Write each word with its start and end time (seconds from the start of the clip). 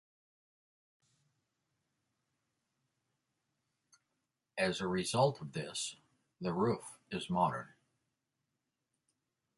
As 4.57 4.81
a 4.81 4.87
result 4.87 5.41
of 5.41 5.53
this, 5.53 5.95
the 6.41 6.53
roof 6.53 6.97
is 7.11 7.29
modern. 7.29 7.67